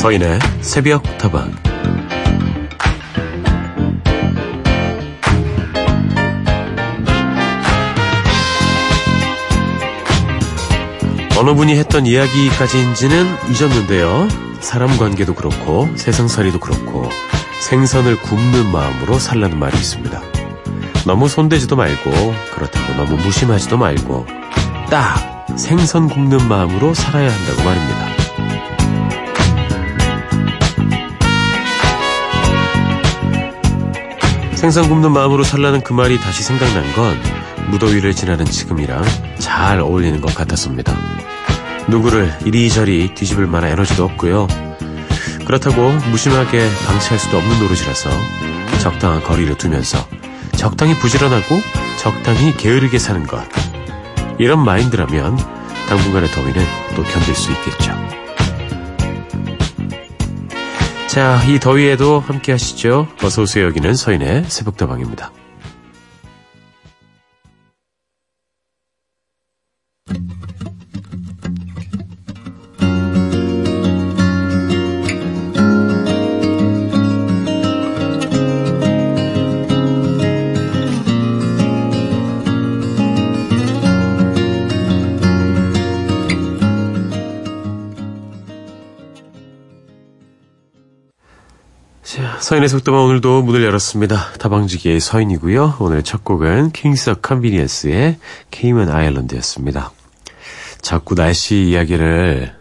서인의 0.00 0.38
새벽 0.62 1.02
다방 1.18 1.52
어느 11.36 11.54
분이 11.54 11.76
했던 11.76 12.06
이야기까지인지는 12.06 13.26
잊었는데요. 13.50 14.26
사람 14.60 14.96
관계도 14.96 15.34
그렇고 15.34 15.86
세상살이도 15.96 16.60
그렇고 16.60 17.06
생선을 17.60 18.22
굽는 18.22 18.72
마음으로 18.72 19.18
살라는 19.18 19.58
말이 19.58 19.76
있습니다. 19.76 20.18
너무 21.04 21.28
손대지도 21.28 21.76
말고 21.76 22.10
그렇다고 22.54 22.94
너무 22.94 23.22
무심하지도 23.22 23.76
말고 23.76 24.24
딱 24.88 25.46
생선 25.58 26.08
굽는 26.08 26.48
마음으로 26.48 26.94
살아야 26.94 27.30
한다고 27.30 27.62
말입니다. 27.64 28.09
생선 34.60 34.90
굽는 34.90 35.12
마음으로 35.12 35.42
살라는 35.42 35.80
그 35.80 35.94
말이 35.94 36.20
다시 36.20 36.42
생각난 36.42 36.92
건 36.92 37.18
무더위를 37.70 38.14
지나는 38.14 38.44
지금이랑 38.44 39.02
잘 39.38 39.80
어울리는 39.80 40.20
것 40.20 40.34
같았습니다. 40.34 40.94
누구를 41.88 42.30
이리저리 42.44 43.14
뒤집을 43.14 43.46
만한 43.46 43.70
에너지도 43.70 44.04
없고요. 44.04 44.46
그렇다고 45.46 45.92
무심하게 46.10 46.68
방치할 46.86 47.18
수도 47.18 47.38
없는 47.38 47.58
노릇이라서 47.58 48.10
적당한 48.82 49.22
거리를 49.22 49.56
두면서 49.56 50.06
적당히 50.56 50.94
부지런하고 50.98 51.58
적당히 51.98 52.54
게으르게 52.54 52.98
사는 52.98 53.26
것. 53.26 53.42
이런 54.38 54.62
마인드라면 54.62 55.38
당분간의 55.88 56.30
더위는 56.32 56.62
또 56.96 57.02
견딜 57.04 57.34
수 57.34 57.50
있겠죠. 57.52 57.94
자, 61.10 61.42
이 61.48 61.58
더위에도 61.58 62.20
함께 62.20 62.52
하시죠. 62.52 63.08
어서오세요. 63.20 63.66
여기는 63.66 63.94
서인의 63.96 64.44
새벽다방입니다. 64.44 65.32
자, 92.70 92.76
서인의 92.76 92.78
속도만 92.78 93.00
오늘도 93.00 93.42
문을 93.42 93.64
열었습니다. 93.64 94.34
다방지기의 94.38 95.00
서인이고요. 95.00 95.78
오늘 95.80 96.04
첫 96.04 96.24
곡은 96.24 96.70
Kings 96.70 97.10
of 97.10 97.14
Convenience의 97.14 98.18
Cayman 98.52 98.88
Islands였습니다. 98.90 99.90
자꾸 100.80 101.16
날씨 101.16 101.64
이야기를 101.64 102.54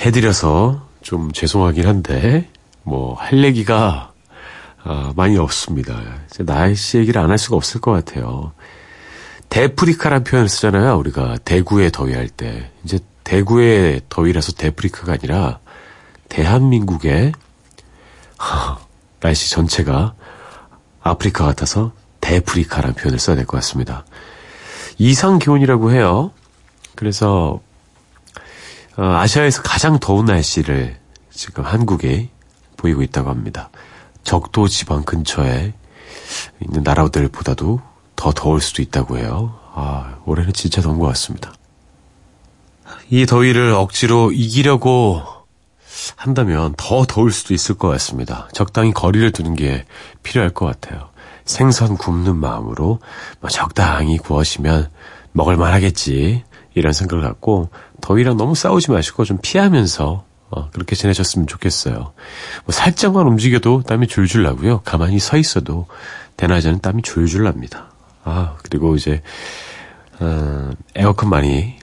해드려서 0.00 0.88
좀 1.02 1.30
죄송하긴 1.30 1.86
한데 1.86 2.50
뭐 2.82 3.14
할 3.14 3.44
얘기가 3.44 4.12
아, 4.82 5.12
많이 5.14 5.38
없습니다. 5.38 6.02
날씨 6.40 6.98
얘기를 6.98 7.20
안 7.20 7.30
할 7.30 7.38
수가 7.38 7.54
없을 7.54 7.80
것 7.80 7.92
같아요. 7.92 8.52
대프리카란 9.50 10.24
표현을 10.24 10.48
쓰잖아요. 10.48 10.98
우리가 10.98 11.36
대구의 11.44 11.92
더위 11.92 12.14
할 12.14 12.28
때. 12.28 12.72
이제 12.82 12.98
대구의 13.22 14.00
더위라서 14.08 14.50
대프리카가 14.52 15.12
아니라 15.12 15.60
대한민국의 16.28 17.32
날씨 19.22 19.50
전체가 19.50 20.14
아프리카 21.00 21.44
같아서 21.46 21.92
대프리카라는 22.20 22.94
표현을 22.94 23.18
써야 23.18 23.36
될 23.36 23.46
것 23.46 23.56
같습니다. 23.58 24.04
이상 24.98 25.38
기온이라고 25.38 25.92
해요. 25.92 26.30
그래서 26.94 27.60
어, 28.96 29.02
아시아에서 29.02 29.62
가장 29.62 29.98
더운 29.98 30.26
날씨를 30.26 30.98
지금 31.30 31.64
한국에 31.64 32.28
보이고 32.76 33.02
있다고 33.02 33.30
합니다. 33.30 33.70
적도 34.22 34.68
지방 34.68 35.02
근처에 35.04 35.72
있는 36.60 36.82
나라들보다도 36.82 37.80
더 38.16 38.32
더울 38.32 38.60
수도 38.60 38.82
있다고 38.82 39.18
해요. 39.18 39.58
아, 39.74 40.16
올해는 40.26 40.52
진짜 40.52 40.82
더운 40.82 40.98
것 40.98 41.06
같습니다. 41.06 41.52
이 43.08 43.24
더위를 43.26 43.72
억지로 43.72 44.30
이기려고 44.32 45.22
한다면 46.16 46.74
더 46.76 47.04
더울 47.04 47.32
수도 47.32 47.54
있을 47.54 47.76
것 47.76 47.88
같습니다. 47.88 48.48
적당히 48.52 48.92
거리를 48.92 49.30
두는 49.32 49.54
게 49.54 49.84
필요할 50.22 50.50
것 50.50 50.66
같아요. 50.66 51.10
생선 51.44 51.96
굽는 51.96 52.36
마음으로 52.36 53.00
뭐 53.40 53.50
적당히 53.50 54.18
구워시면 54.18 54.88
먹을만 55.32 55.72
하겠지. 55.72 56.44
이런 56.74 56.92
생각을 56.92 57.22
갖고 57.22 57.68
더위랑 58.00 58.36
너무 58.36 58.54
싸우지 58.54 58.90
마시고 58.90 59.24
좀 59.24 59.38
피하면서 59.42 60.24
어, 60.50 60.70
그렇게 60.70 60.94
지내셨으면 60.94 61.46
좋겠어요. 61.46 61.94
뭐 61.94 62.72
살짝만 62.72 63.26
움직여도 63.26 63.82
땀이 63.86 64.06
줄줄 64.06 64.42
나고요. 64.42 64.80
가만히 64.82 65.18
서 65.18 65.36
있어도 65.36 65.86
대낮에는 66.36 66.80
땀이 66.80 67.02
줄줄 67.02 67.44
납니다. 67.44 67.90
아 68.24 68.56
그리고 68.62 68.94
이제 68.96 69.22
어, 70.20 70.70
에어컨 70.94 71.30
많이 71.30 71.76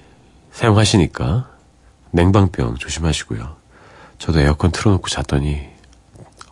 사용하시니까 0.52 1.50
냉방병 2.12 2.76
조심하시고요. 2.78 3.59
저도 4.20 4.40
에어컨 4.42 4.72
틀어놓고 4.72 5.10
잤더니 5.10 5.62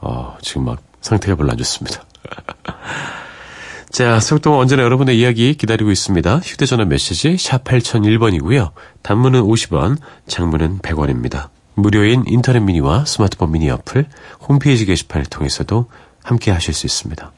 어, 0.02 0.38
지금 0.42 0.66
막 0.66 0.82
상태가 1.02 1.36
별로 1.36 1.52
안 1.52 1.58
좋습니다. 1.58 2.04
자, 3.90 4.20
속동안 4.20 4.60
언제나 4.60 4.84
여러분의 4.84 5.18
이야기 5.20 5.54
기다리고 5.56 5.92
있습니다. 5.92 6.40
휴대전화 6.40 6.86
메시지 6.86 7.38
샵 7.38 7.64
8001번이고요. 7.64 8.72
단문은 9.02 9.42
50원, 9.42 9.98
장문은 10.28 10.80
100원입니다. 10.80 11.50
무료인 11.74 12.24
인터넷 12.28 12.60
미니와 12.60 13.06
스마트폰 13.06 13.52
미니 13.52 13.70
어플, 13.70 14.08
홈페이지 14.48 14.86
게시판을 14.86 15.26
통해서도 15.28 15.90
함께 16.24 16.52
하실 16.52 16.74
수 16.74 16.86
있습니다. 16.86 17.32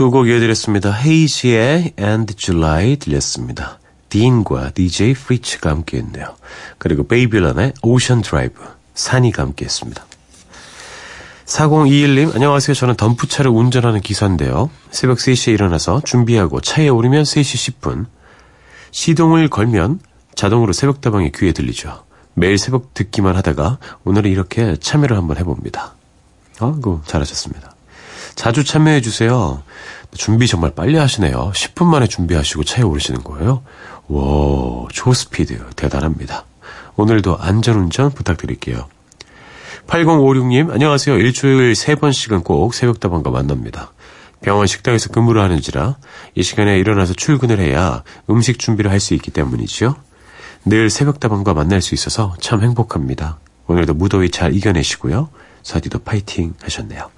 두 0.00 0.10
곡 0.10 0.28
이어드렸습니다. 0.28 0.92
헤이즈의 0.92 1.92
And 2.00 2.34
July 2.34 2.96
들렸습니다. 2.96 3.78
딘과 4.08 4.70
DJ 4.70 5.12
프리츠가 5.12 5.68
함께했네요. 5.68 6.36
그리고 6.78 7.06
베이빌론의 7.06 7.74
Ocean 7.82 8.22
Drive, 8.22 8.62
산이가 8.94 9.42
함께했습니다. 9.42 10.06
4021님, 11.44 12.34
안녕하세요. 12.34 12.74
저는 12.74 12.94
덤프차를 12.94 13.50
운전하는 13.50 14.00
기사인데요. 14.00 14.70
새벽 14.90 15.18
3시에 15.18 15.52
일어나서 15.52 16.00
준비하고 16.02 16.62
차에 16.62 16.88
오르면 16.88 17.24
3시 17.24 17.74
10분. 17.82 18.06
시동을 18.92 19.48
걸면 19.48 20.00
자동으로 20.34 20.72
새벽다방이 20.72 21.30
귀에 21.32 21.52
들리죠. 21.52 22.06
매일 22.32 22.56
새벽 22.56 22.94
듣기만 22.94 23.36
하다가 23.36 23.76
오늘은 24.04 24.30
이렇게 24.30 24.76
참여를 24.76 25.18
한번 25.18 25.36
해봅니다. 25.36 25.92
아이고, 26.58 27.02
잘하셨습니다. 27.04 27.69
자주 28.40 28.64
참여해주세요. 28.64 29.62
준비 30.14 30.46
정말 30.46 30.70
빨리 30.74 30.96
하시네요. 30.96 31.52
10분 31.54 31.84
만에 31.84 32.06
준비하시고 32.06 32.64
차에 32.64 32.82
오르시는 32.82 33.22
거예요. 33.22 33.62
와, 34.08 34.86
초스피드 34.90 35.62
대단합니다. 35.76 36.46
오늘도 36.96 37.36
안전운전 37.36 38.12
부탁드릴게요. 38.12 38.88
8056님, 39.88 40.72
안녕하세요. 40.72 41.18
일주일 41.18 41.74
세 41.74 41.94
번씩은 41.96 42.42
꼭 42.42 42.72
새벽다방과 42.72 43.28
만납니다. 43.28 43.92
병원 44.40 44.66
식당에서 44.66 45.10
근무를 45.10 45.42
하는지라 45.42 45.98
이 46.34 46.42
시간에 46.42 46.78
일어나서 46.78 47.12
출근을 47.12 47.58
해야 47.60 48.04
음식 48.30 48.58
준비를 48.58 48.90
할 48.90 49.00
수 49.00 49.12
있기 49.12 49.32
때문이지요. 49.32 49.96
늘 50.64 50.88
새벽다방과 50.88 51.52
만날 51.52 51.82
수 51.82 51.94
있어서 51.94 52.34
참 52.40 52.62
행복합니다. 52.62 53.38
오늘도 53.66 53.92
무더위 53.92 54.30
잘 54.30 54.54
이겨내시고요. 54.54 55.28
사디도 55.62 55.98
파이팅 55.98 56.54
하셨네요. 56.62 57.10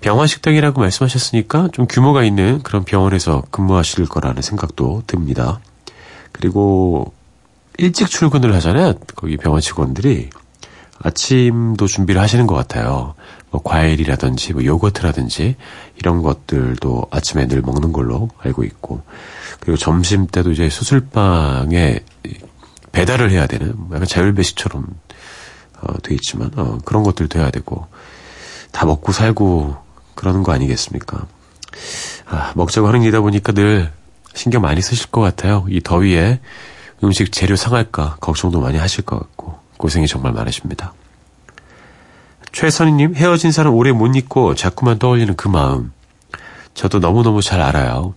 병원 0.00 0.26
식당이라고 0.26 0.80
말씀하셨으니까 0.80 1.68
좀 1.72 1.86
규모가 1.86 2.24
있는 2.24 2.62
그런 2.62 2.84
병원에서 2.84 3.42
근무하실 3.50 4.06
거라는 4.06 4.42
생각도 4.42 5.02
듭니다. 5.06 5.60
그리고 6.32 7.12
일찍 7.78 8.08
출근을 8.08 8.54
하잖아요. 8.54 8.94
거기 9.16 9.36
병원 9.36 9.60
직원들이 9.60 10.30
아침도 11.02 11.86
준비를 11.86 12.20
하시는 12.20 12.46
것 12.46 12.54
같아요. 12.54 13.14
뭐 13.50 13.62
과일이라든지 13.62 14.52
뭐 14.52 14.64
요거트라든지 14.64 15.56
이런 15.96 16.22
것들도 16.22 17.06
아침에 17.10 17.48
늘 17.48 17.62
먹는 17.62 17.92
걸로 17.92 18.28
알고 18.38 18.64
있고 18.64 19.02
그리고 19.60 19.76
점심 19.76 20.26
때도 20.26 20.52
이제 20.52 20.68
수술방에 20.68 22.00
배달을 22.92 23.30
해야 23.30 23.46
되는 23.46 23.72
뭐 23.76 23.96
약간 23.96 24.06
자율배식처럼 24.06 24.86
어, 25.80 25.98
돼 26.02 26.14
있지만 26.14 26.50
어, 26.56 26.78
그런 26.84 27.02
것들도 27.02 27.38
해야 27.38 27.50
되고 27.50 27.86
다 28.72 28.86
먹고 28.86 29.12
살고 29.12 29.76
그러는 30.20 30.42
거 30.42 30.52
아니겠습니까? 30.52 31.26
아, 32.26 32.52
먹자고 32.54 32.86
하는 32.86 33.00
일이다 33.00 33.22
보니까 33.22 33.52
늘 33.52 33.90
신경 34.34 34.60
많이 34.60 34.82
쓰실 34.82 35.10
것 35.10 35.22
같아요. 35.22 35.64
이 35.70 35.80
더위에 35.80 36.40
음식 37.02 37.32
재료 37.32 37.56
상할까 37.56 38.18
걱정도 38.20 38.60
많이 38.60 38.76
하실 38.76 39.02
것 39.02 39.18
같고 39.18 39.58
고생이 39.78 40.06
정말 40.06 40.32
많으십니다. 40.32 40.92
최선희님 42.52 43.14
헤어진 43.14 43.50
사람 43.50 43.72
오래 43.72 43.92
못 43.92 44.14
잊고 44.14 44.54
자꾸만 44.54 44.98
떠올리는 44.98 45.34
그 45.36 45.48
마음 45.48 45.90
저도 46.74 46.98
너무너무 46.98 47.40
잘 47.40 47.62
알아요. 47.62 48.12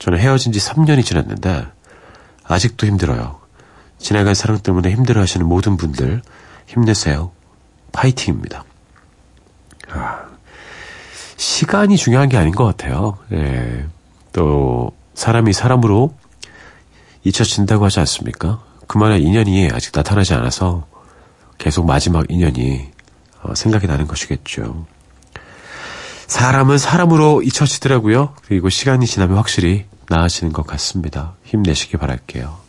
저는 0.00 0.18
헤어진 0.18 0.50
지 0.50 0.58
3년이 0.58 1.04
지났는데 1.04 1.64
아직도 2.42 2.88
힘들어요. 2.88 3.38
지나간 3.98 4.34
사랑 4.34 4.58
때문에 4.58 4.90
힘들어하시는 4.90 5.46
모든 5.46 5.76
분들 5.76 6.22
힘내세요. 6.66 7.30
파이팅입니다. 7.92 8.64
아, 9.90 10.25
시간이 11.36 11.96
중요한 11.96 12.28
게 12.28 12.36
아닌 12.36 12.54
것 12.54 12.64
같아요. 12.64 13.18
예. 13.32 13.86
또 14.32 14.92
사람이 15.14 15.52
사람으로 15.52 16.14
잊혀진다고 17.24 17.84
하지 17.84 18.00
않습니까? 18.00 18.62
그만의 18.86 19.22
인연이 19.22 19.68
아직 19.72 19.92
나타나지 19.94 20.34
않아서 20.34 20.86
계속 21.58 21.86
마지막 21.86 22.30
인연이 22.30 22.88
어, 23.42 23.54
생각이 23.54 23.86
나는 23.86 24.06
것이겠죠. 24.06 24.86
사람은 26.26 26.78
사람으로 26.78 27.42
잊혀지더라고요. 27.42 28.34
그리고 28.46 28.68
시간이 28.68 29.06
지나면 29.06 29.36
확실히 29.36 29.86
나아지는 30.08 30.52
것 30.52 30.66
같습니다. 30.66 31.34
힘내시기 31.44 31.96
바랄게요. 31.96 32.66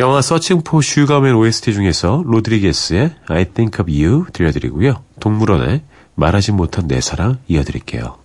영화 0.00 0.22
Searching 0.22 0.62
for 0.62 0.80
Sugar 0.80 1.14
Man 1.14 1.34
OST 1.34 1.72
중에서 1.72 2.22
로드리게스의 2.24 3.16
I 3.26 3.44
Think 3.46 3.80
of 3.80 3.90
You 3.90 4.26
들려드리고요. 4.32 5.02
동물원의 5.18 5.82
말하지 6.18 6.50
못한 6.50 6.88
내 6.88 7.00
사랑 7.00 7.38
이어드릴게요. 7.46 8.18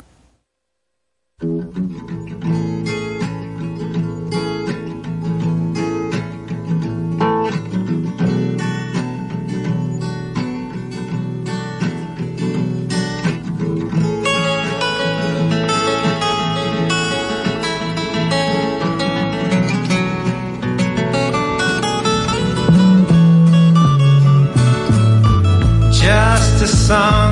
Song 26.84 27.23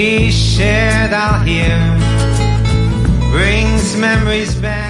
we 0.00 0.30
shared 0.30 1.12
out 1.12 1.46
here 1.46 1.76
brings 3.30 3.94
memories 3.98 4.54
back 4.54 4.89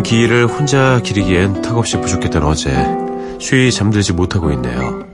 아버님 0.00 0.02
기일을 0.02 0.46
혼자 0.46 1.00
기리기엔 1.02 1.62
턱없이 1.62 2.00
부족했던 2.00 2.42
어제 2.42 2.70
쉬이 3.38 3.70
잠들지 3.70 4.12
못하고 4.12 4.50
있네요. 4.52 5.04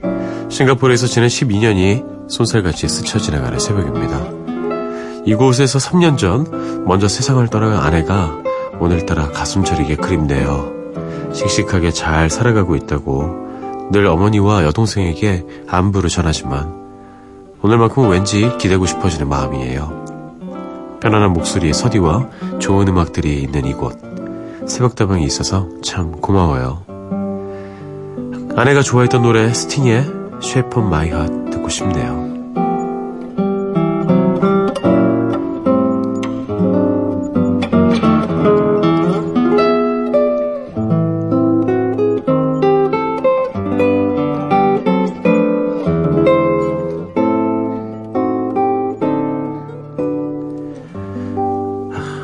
싱가포르에서 0.49 1.07
지난 1.07 1.27
12년이 1.27 2.29
손살같이 2.29 2.87
스쳐 2.87 3.19
지나가는 3.19 3.59
새벽입니다. 3.59 4.21
이곳에서 5.25 5.79
3년 5.79 6.17
전 6.17 6.85
먼저 6.85 7.07
세상을 7.07 7.45
떠나간 7.49 7.79
아내가 7.79 8.37
오늘따라 8.79 9.31
가슴 9.31 9.63
저리게 9.63 9.95
그립네요. 9.95 10.71
씩씩하게 11.33 11.91
잘 11.91 12.29
살아가고 12.29 12.75
있다고 12.75 13.89
늘 13.91 14.05
어머니와 14.07 14.63
여동생에게 14.63 15.45
안부를 15.67 16.09
전하지만 16.09 16.73
오늘만큼은 17.61 18.09
왠지 18.09 18.49
기대고 18.57 18.85
싶어지는 18.85 19.27
마음이에요. 19.27 20.05
편안한 21.01 21.33
목소리의 21.33 21.73
서디와 21.73 22.29
좋은 22.59 22.87
음악들이 22.87 23.41
있는 23.41 23.65
이곳. 23.65 24.06
새벽다방이 24.67 25.25
있어서 25.25 25.67
참 25.81 26.11
고마워요. 26.21 26.83
아내가 28.55 28.81
좋아했던 28.81 29.21
노래 29.21 29.53
스팅의 29.53 30.05
of 30.77 30.87
My 30.87 31.07
Heart 31.07 31.51
듣고 31.51 31.69
싶네요. 31.69 32.27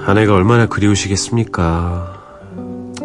아내가 0.05 0.35
얼마나 0.35 0.67
그리우시겠습니까? 0.67 2.12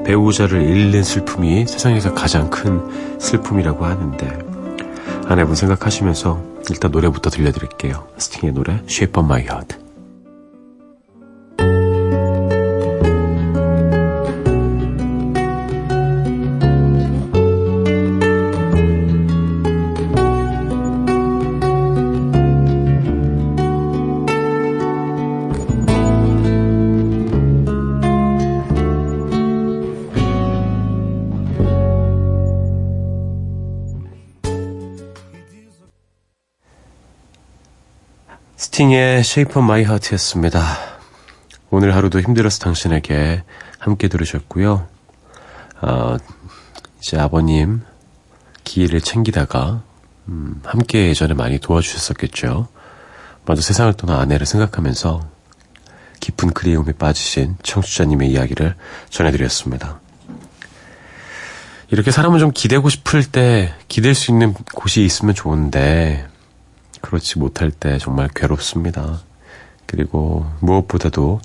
배우자를 0.09 0.63
잃는 0.63 1.05
슬픔이 1.05 1.67
세상에서 1.67 2.15
가장 2.15 2.49
큰 2.49 2.81
슬픔이라고 3.21 3.85
하는데 3.85 4.39
아내분 5.27 5.55
생각하시면서 5.55 6.43
일단 6.71 6.91
노래부터 6.91 7.29
들려드릴게요. 7.29 8.09
스팅의 8.17 8.55
노래 8.55 8.81
Shape 8.89 9.21
of 9.21 9.27
My 9.27 9.43
Heart. 9.43 9.78
스팅의 38.79 39.21
Shape 39.21 39.51
of 39.51 39.59
My 39.59 39.81
Heart였습니다. 39.81 40.63
오늘 41.71 41.97
하루도 41.97 42.21
힘들어서 42.21 42.61
당신에게 42.61 43.43
함께 43.77 44.07
들으셨고요. 44.07 44.87
어, 45.81 46.17
이제 47.01 47.19
아버님 47.19 47.81
기회를 48.63 49.01
챙기다가 49.01 49.83
음, 50.29 50.61
함께 50.65 51.09
예전에 51.09 51.35
많이 51.35 51.59
도와주셨었겠죠. 51.59 52.69
먼저 53.47 53.63
세상을 53.63 53.93
떠난 53.95 54.21
아내를 54.21 54.47
생각하면서 54.47 55.29
깊은 56.21 56.51
그리움에 56.51 56.93
빠지신 56.93 57.57
청취자님의 57.65 58.31
이야기를 58.31 58.77
전해드렸습니다. 59.11 60.01
이렇게 61.91 62.13
사람은 62.13 62.39
좀 62.39 62.53
기대고 62.53 62.91
싶을 62.91 63.25
때 63.25 63.75
기댈 63.89 64.15
수 64.15 64.31
있는 64.31 64.55
곳이 64.55 65.05
있으면 65.05 65.35
좋은데 65.35 66.29
그렇지 67.01 67.39
못할 67.39 67.71
때 67.71 67.99
정말 67.99 68.29
괴롭습니다. 68.35 69.21
그리고 69.87 70.51
무엇보다도 70.61 71.41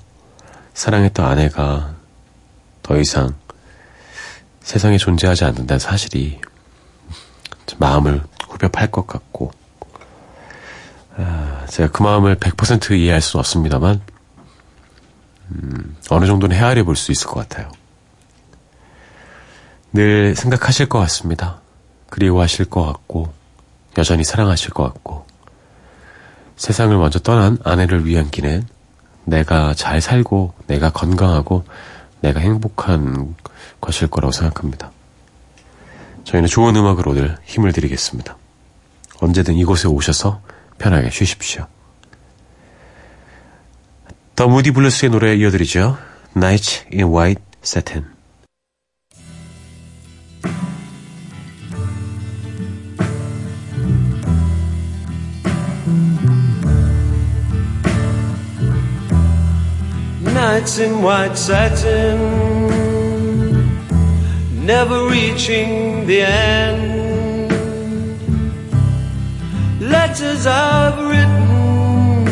사랑했던 0.74 1.24
아내가 1.24 1.94
더 2.82 2.98
이상 2.98 3.34
세상에 4.60 4.98
존재하지 4.98 5.44
않는다는 5.44 5.78
사실이 5.78 6.40
마음을 7.78 8.22
후벼 8.48 8.68
팔것 8.68 9.06
같고 9.06 9.50
아, 11.16 11.64
제가 11.68 11.90
그 11.90 12.02
마음을 12.02 12.36
100% 12.36 12.98
이해할 12.98 13.20
수는 13.20 13.40
없습니다만 13.40 14.00
음, 15.50 15.96
어느 16.10 16.26
정도는 16.26 16.56
헤아려 16.56 16.84
볼 16.84 16.96
수 16.96 17.12
있을 17.12 17.26
것 17.26 17.46
같아요. 17.48 17.70
늘 19.92 20.34
생각하실 20.34 20.88
것 20.88 20.98
같습니다. 21.00 21.60
그리워하실 22.10 22.66
것 22.66 22.84
같고 22.84 23.32
여전히 23.96 24.24
사랑하실 24.24 24.70
것 24.70 24.82
같고 24.84 25.26
세상을 26.56 26.96
먼저 26.96 27.18
떠난 27.18 27.58
아내를 27.64 28.06
위한 28.06 28.30
길은 28.30 28.66
내가 29.24 29.74
잘 29.74 30.00
살고 30.00 30.54
내가 30.66 30.90
건강하고 30.90 31.64
내가 32.20 32.40
행복한 32.40 33.34
것일 33.80 34.08
거라고 34.08 34.32
생각합니다. 34.32 34.90
저희는 36.24 36.48
좋은 36.48 36.74
음악으로 36.76 37.14
늘 37.14 37.36
힘을 37.44 37.72
드리겠습니다. 37.72 38.36
언제든 39.20 39.54
이곳에 39.54 39.88
오셔서 39.88 40.40
편하게 40.78 41.10
쉬십시오. 41.10 41.66
더 44.34 44.48
무디 44.48 44.72
블루스의 44.72 45.10
노래 45.10 45.34
이어드리죠. 45.36 45.96
Night 46.36 46.86
in 46.92 47.06
White 47.06 47.42
Satin. 47.62 48.13
Nights 60.54 60.78
in 60.78 61.02
white 61.02 61.36
satin, 61.36 62.16
never 64.64 65.08
reaching 65.08 66.06
the 66.06 66.20
end. 66.20 67.50
Letters 69.80 70.46
I've 70.46 70.98
written, 71.10 72.24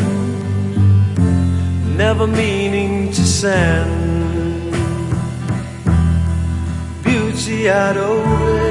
never 1.97 2.25
meaning 2.25 3.11
to 3.11 3.23
send. 3.25 4.71
Beauty 7.03 7.69
I'd 7.69 7.97
always 7.97 8.62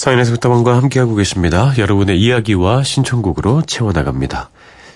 서인에서 0.00 0.32
부터방과 0.32 0.78
함께하고 0.78 1.14
계십니다. 1.14 1.74
여러분의 1.76 2.18
이야기와 2.18 2.82
신청곡으로 2.82 3.60
채워나갑니다. 3.66 4.48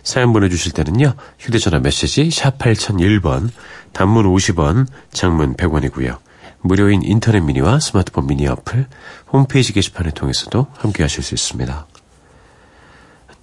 사연 0.02 0.32
보내주실 0.32 0.73
때는요. 0.73 1.12
휴대전화 1.38 1.80
메시지 1.80 2.30
샵 2.30 2.56
8001번, 2.56 3.50
단문 3.92 4.25
50원, 4.25 4.87
장문 5.12 5.56
100원이고요. 5.56 6.16
무료인 6.62 7.02
인터넷 7.02 7.40
미니와 7.40 7.80
스마트폰 7.80 8.26
미니 8.26 8.49
어플, 8.49 8.87
홈페이지 9.30 9.75
게시판을 9.75 10.12
통해서도 10.12 10.68
함께하실 10.73 11.23
수 11.23 11.34
있습니다. 11.34 11.87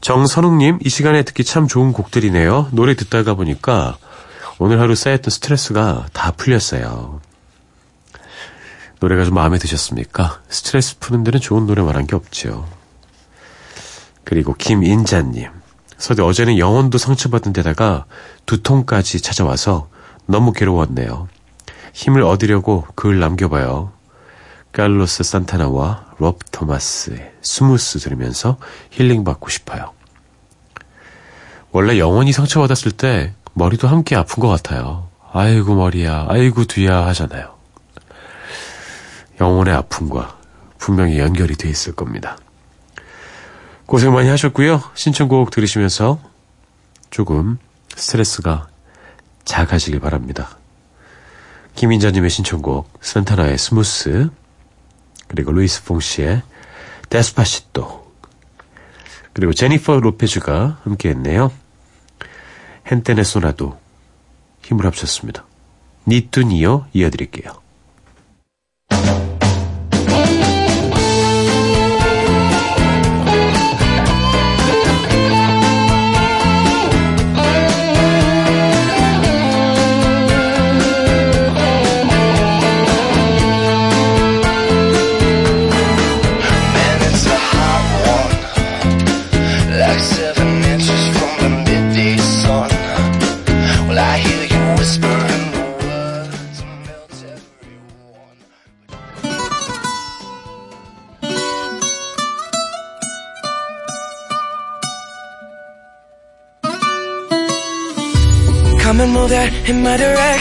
정선웅님, 0.02 0.80
이 0.84 0.90
시간에 0.90 1.22
듣기 1.22 1.44
참 1.44 1.68
좋은 1.68 1.94
곡들이네요. 1.94 2.70
노래 2.72 2.96
듣다가 2.96 3.36
보니까 3.36 4.00
오늘 4.58 4.80
하루 4.80 4.96
쌓였던 4.96 5.30
스트레스가 5.30 6.08
다 6.12 6.32
풀렸어요. 6.32 7.21
노래가 9.02 9.26
좀 9.26 9.34
마음에 9.34 9.58
드셨습니까? 9.58 10.42
스트레스 10.48 11.00
푸는 11.00 11.24
데는 11.24 11.40
좋은 11.40 11.66
노래만한 11.66 12.06
게 12.06 12.16
없죠. 12.16 12.70
그리고 14.24 14.54
김인자님. 14.54 15.50
서디 15.98 16.22
어제는 16.22 16.60
영혼도 16.60 17.00
상처받은 17.00 17.52
데다가 17.52 18.06
두통까지 18.46 19.22
찾아와서 19.22 19.90
너무 20.28 20.54
괴로웠네요. 20.54 21.28
힘을 21.94 22.22
얻으려고 22.22 22.86
글 22.96 23.20
남겨봐요. 23.20 23.92
칼로스 24.72 25.24
산타나와 25.24 26.14
롭 26.20 26.40
토마스의 26.52 27.34
Smooth 27.42 27.98
들으면서 27.98 28.58
힐링받고 28.92 29.50
싶어요. 29.50 29.94
원래 31.72 31.98
영혼이 31.98 32.34
상처받았을 32.34 32.92
때 32.92 33.34
머리도 33.54 33.88
함께 33.88 34.16
아픈 34.16 34.42
것 34.42 34.48
같아요. 34.48 35.10
아이고 35.34 35.74
머리야, 35.74 36.28
아이고 36.30 36.66
두야 36.66 37.06
하잖아요. 37.08 37.61
영혼의 39.42 39.74
아픔과 39.74 40.38
분명히 40.78 41.18
연결이 41.18 41.56
돼 41.56 41.68
있을 41.68 41.94
겁니다. 41.94 42.38
고생 43.88 44.14
많이 44.14 44.30
하셨고요. 44.30 44.82
신청곡 44.94 45.50
들으시면서 45.50 46.20
조금 47.10 47.58
스트레스가 47.96 48.68
작아지길 49.44 50.00
바랍니다. 50.00 50.58
김인자님의 51.76 52.30
신청곡 52.30 52.94
산타나의 53.02 53.58
Smooth 53.58 54.30
그리고 55.28 55.52
루이스 55.52 55.84
폰시의 55.86 56.44
Despacito 57.10 58.12
그리고 59.34 59.54
제니퍼 59.54 60.00
로페즈가 60.00 60.82
함께했네요. 60.84 61.52
헨테 62.92 63.16
데 63.16 63.26
소나도 63.26 63.80
힘을 64.64 64.86
합쳤습니다. 64.86 65.46
니뚜니어 66.08 66.88
이어드릴게요. 66.94 67.62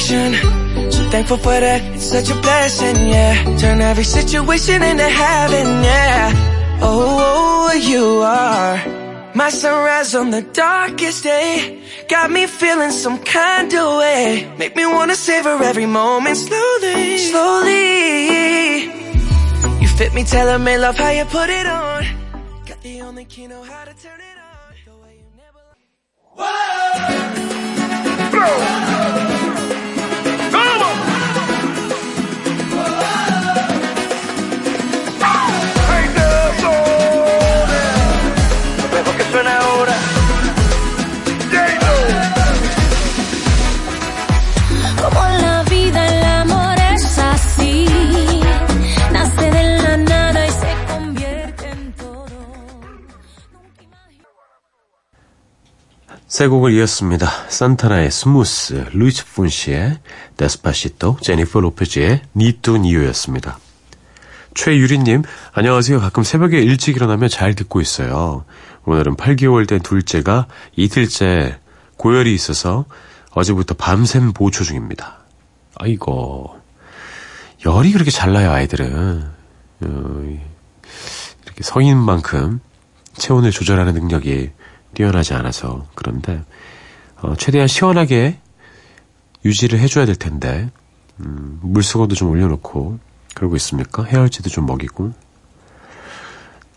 So 0.01 1.03
thankful 1.11 1.37
for 1.37 1.61
that, 1.61 1.83
it's 1.95 2.05
such 2.05 2.31
a 2.31 2.35
blessing, 2.41 2.97
yeah. 3.09 3.57
Turn 3.59 3.83
every 3.83 4.05
situation 4.05 4.83
into 4.83 5.09
heaven, 5.09 5.67
yeah. 5.85 6.33
Oh, 6.81 7.69
oh 7.71 7.73
you 7.75 8.23
are 8.23 8.79
my 9.35 9.51
sunrise 9.51 10.15
on 10.15 10.31
the 10.31 10.41
darkest 10.41 11.25
day. 11.25 11.83
Got 12.09 12.31
me 12.31 12.47
feeling 12.47 12.93
some 12.93 13.19
kind 13.23 13.73
of 13.75 13.99
way. 13.99 14.51
Make 14.59 14.75
me 14.75 14.87
wanna 14.87 15.15
savor 15.15 15.63
every 15.63 15.87
moment 15.87 16.39
slowly, 16.39 17.19
slowly. 17.19 18.85
You 19.83 19.89
fit 19.99 20.15
me, 20.15 20.25
tailor 20.25 20.59
me, 20.59 20.79
love 20.79 20.97
how 20.97 21.11
you 21.11 21.27
put 21.27 21.51
it 21.51 21.67
on. 21.67 22.05
Got 22.65 22.81
the 22.83 23.03
only 23.03 23.27
key, 23.27 23.47
know 23.47 23.63
how 23.63 23.85
to 23.85 23.93
turn 23.93 24.19
it 24.19 24.25
on. 24.25 24.41
Way 28.41 29.00
세 56.41 56.49
곡을 56.49 56.73
이었습니다. 56.73 57.27
산타나의 57.51 58.11
Smooth, 58.11 58.87
루이스 58.95 59.27
폰시의 59.35 59.99
Despacito, 60.39 61.19
제니퍼 61.21 61.61
로페즈의 61.61 62.23
Ni 62.35 62.57
Tú 62.57 62.79
Ni 62.79 62.88
Yo였습니다. 62.88 63.59
최유리님, 64.55 65.23
안녕하세요. 65.53 66.01
가끔 66.01 66.23
새벽에 66.23 66.59
일찍 66.59 66.97
일어나면 66.97 67.29
잘 67.29 67.55
듣고 67.55 67.83
있어요. 67.83 68.47
오늘은 68.87 69.17
8개월 69.17 69.69
된 69.69 69.81
둘째가 69.81 70.47
이틀째 70.77 71.59
고열이 71.99 72.33
있어서 72.33 72.87
어제부터 73.33 73.75
밤샘 73.75 74.33
보초 74.33 74.65
중입니다. 74.65 75.19
아이고, 75.75 76.59
열이 77.67 77.93
그렇게 77.93 78.11
잘 78.11 78.33
나요, 78.33 78.51
아이들은. 78.51 79.31
어, 79.83 80.39
이렇게 81.45 81.63
성인만큼 81.63 82.61
체온을 83.19 83.51
조절하는 83.51 83.93
능력이 83.93 84.53
뛰어나지 84.95 85.35
않아서 85.35 85.87
그런데 85.95 86.43
어, 87.17 87.35
최대한 87.37 87.69
시원하게 87.69 88.39
유지를 89.45 89.79
해줘야 89.79 90.07
될 90.07 90.17
텐데 90.17 90.71
음, 91.21 91.59
물수건도 91.63 92.15
좀 92.15 92.31
올려놓고 92.31 92.99
그러고 93.35 93.57
있습니까? 93.57 94.05
헤어지도 94.05 94.51
좀 94.51 94.67
먹이고 94.67 95.13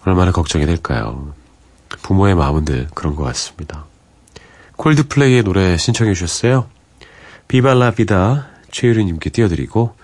얼마나 0.06 0.32
걱정이 0.32 0.66
될까요? 0.66 1.34
부모의 2.02 2.36
마음은 2.36 2.66
늘 2.66 2.88
그런 2.94 3.16
것 3.16 3.24
같습니다. 3.24 3.86
콜드플레이의 4.76 5.44
노래 5.44 5.78
신청해 5.78 6.14
주셨어요. 6.14 6.68
비발라비다 7.48 8.48
최유리님께 8.72 9.30
띄워드리고 9.30 9.96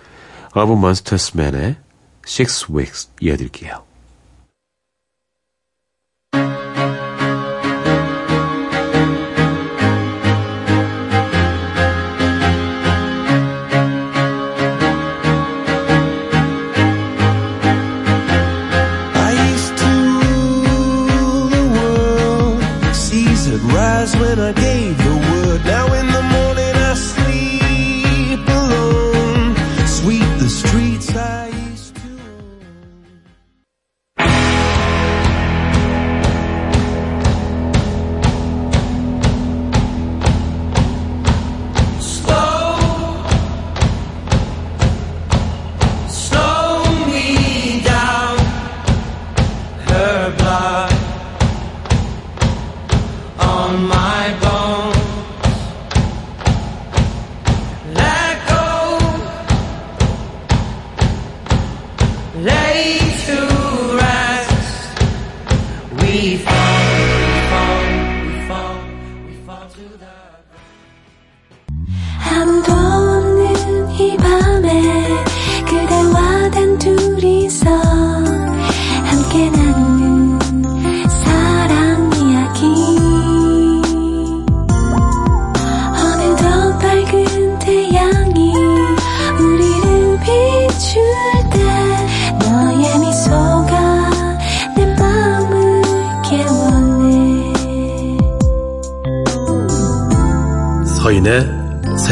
어브 0.54 0.74
몬스터스맨의 0.74 1.78
Six 2.26 2.72
Weeks 2.72 3.10
이어드릴게요. 3.20 3.89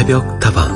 새벽 0.08 0.40
다방. 0.40 0.72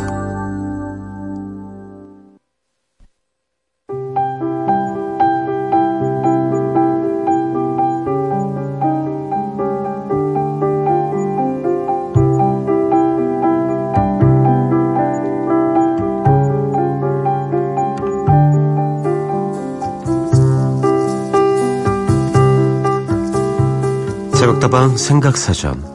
새벽 24.35 24.61
다방 24.61 24.95
생각사전 24.99 25.92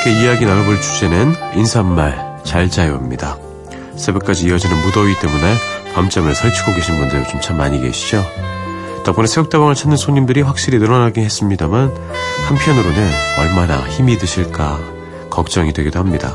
함께 0.00 0.18
이야기 0.18 0.46
나눠볼 0.46 0.80
주제는 0.80 1.34
인사말 1.56 2.38
잘 2.42 2.70
자요입니다. 2.70 3.36
새벽까지 3.96 4.46
이어지는 4.46 4.80
무더위 4.80 5.18
때문에 5.18 5.54
밤잠을 5.94 6.34
설치고 6.34 6.72
계신 6.72 6.96
분들 6.96 7.20
요즘 7.20 7.38
참 7.42 7.58
많이 7.58 7.78
계시죠? 7.78 8.24
덕분에 9.04 9.26
새벽다방을 9.26 9.74
찾는 9.74 9.98
손님들이 9.98 10.40
확실히 10.40 10.78
늘어나긴 10.78 11.22
했습니다만 11.24 11.92
한편으로는 12.48 13.10
얼마나 13.40 13.86
힘이 13.90 14.16
드실까 14.16 14.80
걱정이 15.28 15.74
되기도 15.74 15.98
합니다. 15.98 16.34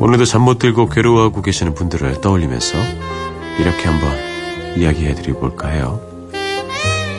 오늘도 0.00 0.24
잠 0.24 0.42
못 0.42 0.58
들고 0.58 0.88
괴로워하고 0.88 1.42
계시는 1.42 1.74
분들을 1.74 2.20
떠올리면서 2.20 2.78
이렇게 3.60 3.86
한번 3.86 4.10
이야기해드려 4.76 5.38
볼까 5.38 5.68
해요. 5.68 6.00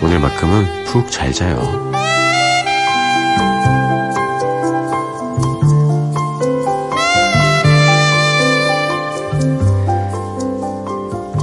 오늘만큼은 0.04 0.84
푹 0.88 1.10
잘 1.10 1.32
자요. 1.32 1.91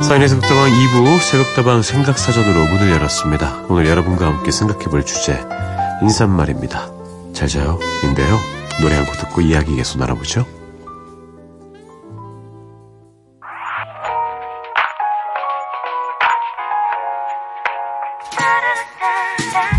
사인의 0.08 0.26
새벽다방 0.28 0.70
2부 0.70 1.20
새벽다방 1.20 1.82
생각사전으로 1.82 2.64
문을 2.72 2.90
열었습니다. 2.92 3.66
오늘 3.68 3.86
여러분과 3.86 4.26
함께 4.26 4.50
생각해볼 4.50 5.04
주제 5.04 5.38
인사말입니다. 6.00 6.90
잘 7.34 7.46
자요 7.46 7.78
인데요. 8.02 8.38
노래 8.80 8.94
한 8.94 9.04
곡 9.04 9.18
듣고 9.18 9.42
이야기 9.42 9.76
계속 9.76 9.98
나눠보죠. 9.98 10.46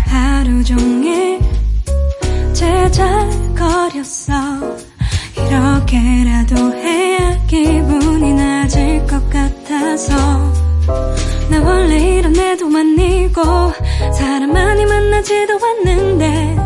하루 0.06 0.62
종일 0.64 1.40
제잘거렸어 2.52 4.34
이렇게라도 5.36 6.74
해 6.76 6.89
원래 11.80 12.18
이런 12.18 12.36
애도 12.36 12.66
아니고 12.66 13.42
사람 14.12 14.52
많이 14.52 14.84
만나지도 14.84 15.58
않는데 15.58 16.56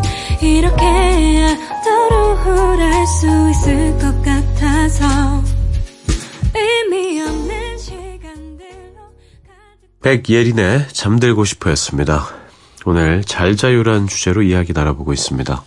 이렇게 0.41 1.57
더 1.83 2.49
우울할 2.51 3.07
수 3.07 3.25
있을 3.49 3.97
것 3.97 4.21
같아서 4.21 5.05
의미 6.53 7.21
없는 7.21 7.77
시간들로 7.77 9.01
백예린의 10.01 10.89
잠들고 10.91 11.45
싶어였습니다. 11.45 12.27
오늘 12.85 13.23
잘 13.23 13.55
자요란 13.55 14.07
주제로 14.07 14.43
이야기 14.43 14.73
나눠보고 14.73 15.13
있습니다. 15.13 15.63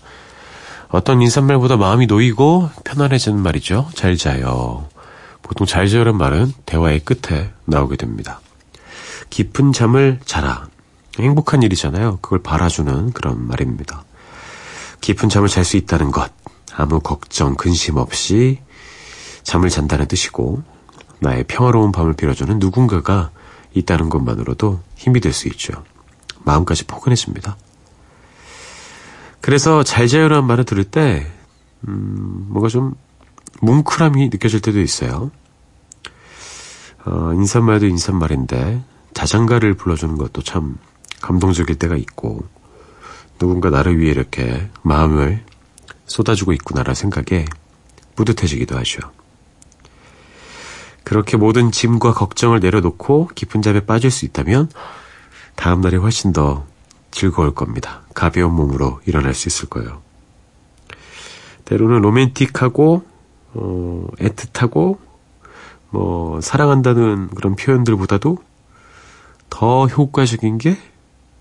어떤 0.90 1.22
인사말보다 1.22 1.78
마음이 1.78 2.06
놓이고 2.06 2.68
편안해지는 2.84 3.40
말이죠. 3.40 3.88
잘 3.94 4.16
자요. 4.16 4.88
보통 5.42 5.66
잘 5.66 5.88
자요란 5.88 6.18
말은 6.18 6.52
대화의 6.66 7.00
끝에 7.00 7.50
나오게 7.64 7.96
됩니다. 7.96 8.40
깊은 9.30 9.72
잠을 9.72 10.20
자라. 10.24 10.68
행복한 11.18 11.62
일이잖아요. 11.62 12.18
그걸 12.22 12.42
바라주는 12.42 13.12
그런 13.12 13.46
말입니다. 13.46 14.04
깊은 15.00 15.28
잠을 15.28 15.48
잘 15.48 15.64
수 15.64 15.76
있다는 15.76 16.10
것, 16.10 16.30
아무 16.74 17.00
걱정, 17.00 17.54
근심 17.54 17.96
없이 17.96 18.60
잠을 19.42 19.68
잔다는 19.68 20.06
뜻이고, 20.06 20.62
나의 21.20 21.44
평화로운 21.44 21.90
밤을 21.92 22.12
빌어주는 22.12 22.58
누군가가 22.58 23.30
있다는 23.74 24.08
것만으로도 24.08 24.80
힘이 24.96 25.20
될 25.20 25.32
수 25.32 25.48
있죠. 25.48 25.84
마음까지 26.44 26.84
포근해집니다. 26.84 27.56
그래서 29.40 29.82
잘 29.82 30.08
자요라는 30.08 30.44
말을 30.46 30.64
들을 30.64 30.84
때, 30.84 31.26
음, 31.86 32.46
뭔가 32.48 32.68
좀 32.68 32.94
뭉클함이 33.60 34.28
느껴질 34.30 34.60
때도 34.60 34.80
있어요. 34.80 35.30
어, 37.04 37.32
인사말도 37.34 37.86
인사말인데, 37.86 38.82
자장가를 39.18 39.74
불러주는 39.74 40.16
것도 40.16 40.42
참 40.42 40.78
감동적일 41.20 41.74
때가 41.74 41.96
있고, 41.96 42.46
누군가 43.40 43.68
나를 43.68 43.98
위해 43.98 44.12
이렇게 44.12 44.70
마음을 44.82 45.44
쏟아주고 46.06 46.52
있구나라는 46.52 46.94
생각에 46.94 47.44
뿌듯해지기도 48.14 48.76
하죠. 48.78 49.00
그렇게 51.02 51.36
모든 51.36 51.72
짐과 51.72 52.12
걱정을 52.14 52.60
내려놓고 52.60 53.30
깊은 53.34 53.60
잠에 53.60 53.80
빠질 53.80 54.12
수 54.12 54.24
있다면 54.24 54.70
다음 55.56 55.80
날이 55.80 55.96
훨씬 55.96 56.32
더 56.32 56.64
즐거울 57.10 57.56
겁니다. 57.56 58.02
가벼운 58.14 58.54
몸으로 58.54 59.00
일어날 59.04 59.34
수 59.34 59.48
있을 59.48 59.68
거예요. 59.68 60.00
때로는 61.64 62.02
로맨틱하고 62.02 63.04
어, 63.54 64.06
애틋하고 64.18 64.98
뭐 65.90 66.40
사랑한다는 66.40 67.30
그런 67.30 67.56
표현들보다도 67.56 68.47
더 69.50 69.86
효과적인 69.86 70.58
게 70.58 70.76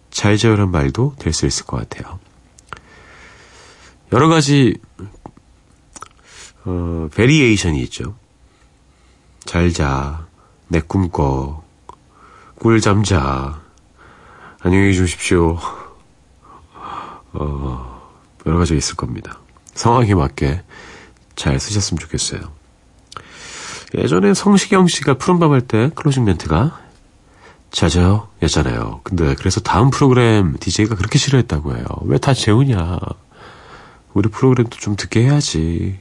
잘 0.10 0.38
자요란 0.38 0.72
말도 0.72 1.16
될 1.20 1.32
수 1.34 1.46
있을 1.46 1.66
것 1.66 1.78
같아요. 1.78 2.20
여러 4.12 4.28
가지 4.30 4.76
어, 6.66 7.08
variation이 7.14 7.82
있죠. 7.84 8.16
잘 9.46 9.72
자, 9.72 10.26
내 10.70 10.80
꿈꿔, 10.82 11.64
꿀잠 12.60 13.04
자, 13.04 13.62
안녕히 14.62 14.94
주십시오. 14.96 15.60
어, 17.34 18.10
여러 18.46 18.58
가지가 18.58 18.78
있을 18.78 18.96
겁니다. 18.96 19.40
상황에 19.76 20.16
맞게 20.16 20.64
잘 21.36 21.60
쓰셨으면 21.60 22.00
좋겠어요. 22.00 22.42
예전에 23.94 24.34
성시경 24.34 24.88
씨가 24.88 25.14
푸른밤 25.16 25.52
할 25.52 25.62
때 25.62 25.92
클로징 25.96 26.26
멘트가 26.26 26.87
자자요 27.72 28.28
였잖아요. 28.42 29.02
근데 29.04 29.36
그래서 29.36 29.60
다음 29.60 29.90
프로그램 29.90 30.56
DJ가 30.60 30.96
그렇게 30.96 31.20
싫어했다고 31.20 31.76
해요. 31.76 31.86
왜 32.04 32.18
다 32.18 32.34
재우냐. 32.34 32.98
우리 34.14 34.30
프로그램도 34.30 34.78
좀 34.78 34.96
듣게 34.96 35.24
해야지. 35.24 36.00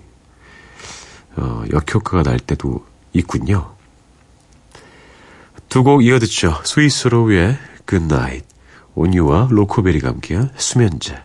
어, 1.37 1.65
역효과가 1.73 2.23
날 2.23 2.39
때도 2.39 2.85
있군요. 3.13 3.75
두 5.69 5.83
곡 5.83 6.05
이어 6.05 6.19
듣죠. 6.19 6.59
스위스로우의 6.65 7.59
Good 7.87 8.05
Night, 8.15 8.47
온유와 8.95 9.49
로코베리가 9.51 10.09
함께한 10.09 10.51
수면제. 10.57 11.23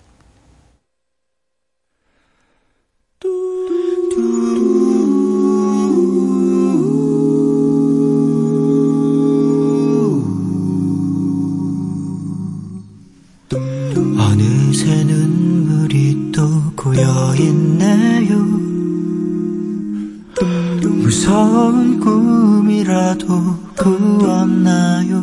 무서운 21.31 21.97
꿈이라도 22.01 23.25
꾸었나요 23.77 25.20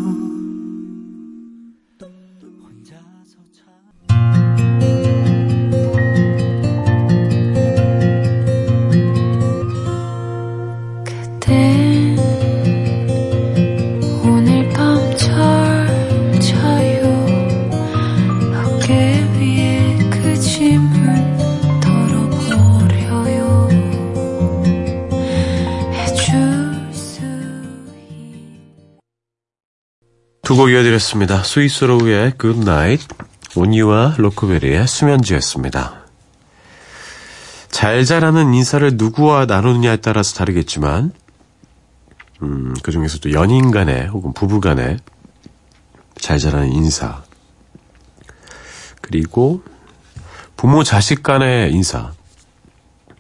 두곡 30.59 30.73
이어드렸습니다. 30.73 31.44
스위스로우의 31.44 32.33
Night, 32.42 33.07
온유와 33.55 34.16
로코베리의 34.18 34.88
수면제였습니다. 34.88 36.05
잘 37.68 38.05
자라는 38.05 38.53
인사를 38.55 38.90
누구와 38.97 39.47
나누느냐에 39.47 39.99
따라서 39.99 40.35
다르겠지만, 40.35 41.12
음, 42.42 42.75
그 42.83 42.90
중에서도 42.90 43.31
연인 43.35 43.71
간에 43.71 44.07
혹은 44.07 44.33
부부 44.33 44.61
간에 44.61 44.97
잘 46.16 46.40
자라는 46.40 46.73
인사, 46.73 47.23
그리고 49.01 49.62
부모 50.57 50.83
자식 50.83 51.23
간의 51.23 51.73
인사, 51.73 52.11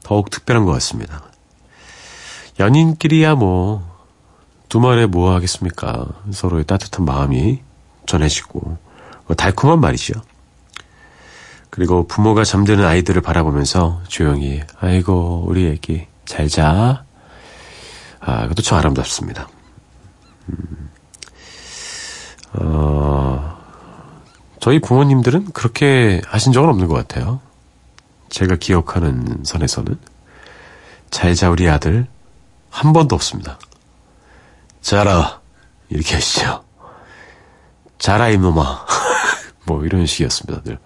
더욱 0.02 0.30
특별한 0.30 0.64
것 0.64 0.72
같습니다. 0.72 1.22
연인끼리야 2.58 3.36
뭐, 3.36 3.87
두 4.68 4.80
말에 4.80 5.06
뭐 5.06 5.32
하겠습니까? 5.34 6.06
서로의 6.30 6.64
따뜻한 6.64 7.04
마음이 7.04 7.60
전해지고, 8.06 8.60
뭐 9.26 9.36
달콤한 9.36 9.80
말이죠. 9.80 10.20
그리고 11.70 12.06
부모가 12.06 12.44
잠드는 12.44 12.84
아이들을 12.84 13.20
바라보면서 13.22 14.02
조용히, 14.08 14.62
아이고, 14.80 15.44
우리 15.46 15.66
애기, 15.68 16.06
잘 16.24 16.48
자. 16.48 17.04
아, 18.20 18.42
그것도 18.42 18.62
참 18.62 18.78
아름답습니다. 18.78 19.48
음, 20.48 20.90
어, 22.54 23.58
저희 24.60 24.80
부모님들은 24.80 25.52
그렇게 25.52 26.20
하신 26.26 26.52
적은 26.52 26.68
없는 26.68 26.88
것 26.88 26.94
같아요. 26.94 27.40
제가 28.28 28.56
기억하는 28.56 29.42
선에서는. 29.44 29.98
잘 31.10 31.34
자, 31.34 31.48
우리 31.48 31.68
아들. 31.68 32.06
한 32.70 32.92
번도 32.92 33.14
없습니다. 33.14 33.58
자라. 34.80 35.40
이렇게 35.88 36.14
하시죠. 36.14 36.64
자라, 37.98 38.28
이놈아. 38.28 38.86
뭐, 39.66 39.84
이런 39.84 40.06
식이었습니다, 40.06 40.62
늘. 40.62 40.78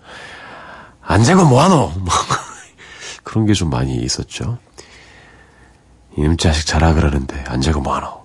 안 1.02 1.24
자고 1.24 1.44
뭐하노? 1.44 1.92
뭐, 1.96 2.14
그런 3.24 3.46
게 3.46 3.52
좀 3.52 3.70
많이 3.70 3.96
있었죠. 3.96 4.58
이놈 6.16 6.36
자식 6.36 6.66
자라 6.66 6.94
그러는데, 6.94 7.42
안 7.48 7.60
자고 7.60 7.80
뭐하노? 7.80 8.22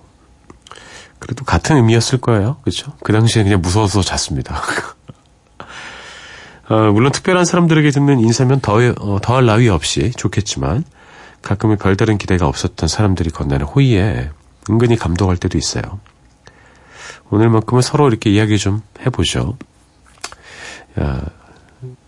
그래도 1.18 1.44
같은 1.44 1.76
의미였을 1.76 2.20
거예요. 2.20 2.58
그렇죠? 2.62 2.92
그 3.02 3.12
당시에 3.12 3.42
그냥 3.42 3.60
무서워서 3.60 4.02
잤습니다. 4.02 4.62
어, 6.70 6.74
물론 6.92 7.10
특별한 7.12 7.44
사람들에게 7.44 7.90
듣는 7.90 8.20
인사면 8.20 8.60
더, 8.60 8.74
어, 9.00 9.18
더할 9.22 9.46
나위 9.46 9.68
없이 9.68 10.12
좋겠지만, 10.16 10.84
가끔은 11.42 11.78
별다른 11.78 12.18
기대가 12.18 12.46
없었던 12.46 12.88
사람들이 12.88 13.30
건네는 13.30 13.64
호의에 13.66 14.30
은근히 14.70 14.96
감동할 14.96 15.36
때도 15.36 15.58
있어요. 15.58 15.82
오늘만큼은 17.30 17.82
서로 17.82 18.08
이렇게 18.08 18.30
이야기 18.30 18.58
좀 18.58 18.82
해보죠. 19.04 19.56
야, 21.00 21.26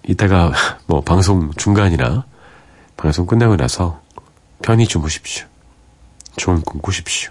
이따가 0.06 0.52
뭐 0.86 1.00
방송 1.00 1.52
중간이나 1.52 2.24
방송 2.96 3.26
끝나고 3.26 3.56
나서 3.56 4.00
편히 4.62 4.86
주무십시오. 4.86 5.46
좋은 6.36 6.60
꿈 6.62 6.80
꾸십시오. 6.80 7.30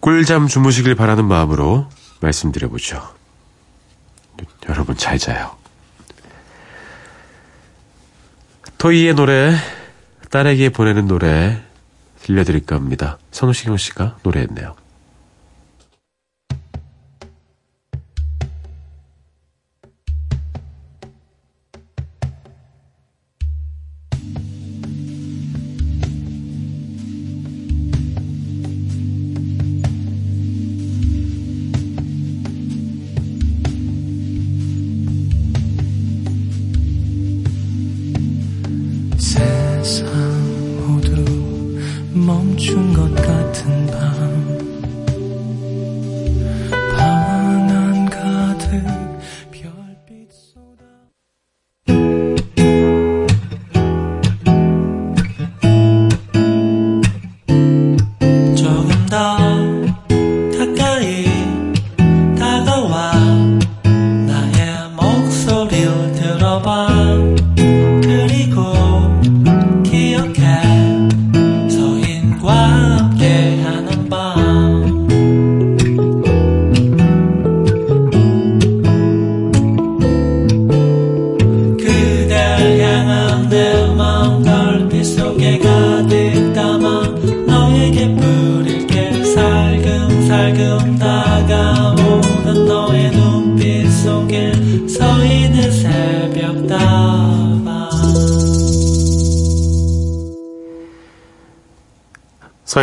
꿀잠 0.00 0.46
주무시길 0.46 0.94
바라는 0.94 1.26
마음으로 1.26 1.88
말씀드려보죠. 2.20 3.02
여러분 4.68 4.96
잘 4.96 5.18
자요. 5.18 5.56
토이의 8.78 9.14
노래, 9.14 9.54
딸에게 10.30 10.70
보내는 10.70 11.06
노래 11.06 11.62
들려드릴까 12.30 12.76
합니다. 12.76 13.18
선우시경 13.32 13.76
씨가 13.76 14.18
노래했네요. 14.22 14.79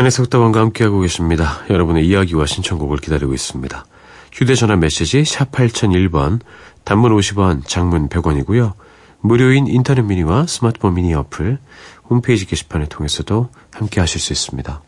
사인의 0.08 0.12
속다방과 0.12 0.60
함께하고 0.60 1.02
계십니다. 1.02 1.60
여러분의 1.70 2.08
이야기와 2.08 2.46
신청곡을 2.46 2.98
기다리고 2.98 3.34
있습니다. 3.34 3.86
휴대전화 4.32 4.78
메시지 4.78 5.26
샵 5.26 5.52
8001번, 5.52 6.40
단문 6.84 7.16
50원, 7.16 7.68
장문 7.68 8.10
100원이고요. 8.10 8.74
무료인 9.20 9.68
인터넷 9.68 10.02
미니와 10.02 10.48
스마트폰 10.48 10.94
미니 10.94 11.14
어플, 11.14 11.60
홈페이지 12.10 12.46
게시판을 12.46 12.88
통해서도 12.88 13.50
함께 13.74 14.00
하실 14.00 14.22
수 14.22 14.34
있습니다. 14.34 14.82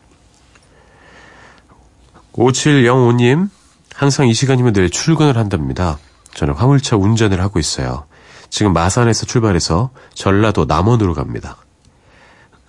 5705님, 2.32 3.50
항상 3.94 4.26
이 4.26 4.34
시간이면 4.34 4.72
늘 4.72 4.90
출근을 4.90 5.36
한답니다. 5.36 5.98
저는 6.34 6.54
화물차 6.54 6.96
운전을 6.96 7.40
하고 7.40 7.58
있어요. 7.58 8.06
지금 8.48 8.72
마산에서 8.72 9.26
출발해서 9.26 9.90
전라도 10.14 10.64
남원으로 10.64 11.14
갑니다. 11.14 11.58